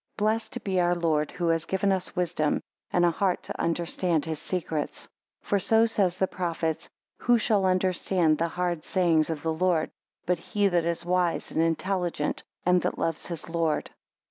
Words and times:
Blessed 0.17 0.63
be 0.63 0.79
our 0.79 0.95
Lord, 0.95 1.29
who 1.29 1.49
has 1.49 1.65
given 1.65 1.91
us 1.91 2.15
wisdom, 2.15 2.59
and 2.89 3.05
a 3.05 3.11
heart 3.11 3.43
to 3.43 3.61
understand 3.61 4.25
his 4.25 4.39
secrets. 4.39 5.07
For 5.43 5.59
so 5.59 5.85
says 5.85 6.17
the 6.17 6.25
prophet, 6.25 6.89
"Who 7.19 7.37
shall 7.37 7.65
understand 7.67 8.39
the 8.39 8.47
hard 8.47 8.83
sayings 8.83 9.29
of 9.29 9.43
the 9.43 9.53
Lord? 9.53 9.91
But 10.25 10.39
he 10.39 10.67
that 10.69 10.85
is 10.85 11.05
wise, 11.05 11.51
and 11.51 11.61
intelligent, 11.61 12.41
and 12.65 12.81
that 12.81 12.97
loves 12.97 13.27
his 13.27 13.47
Lord." 13.47 13.91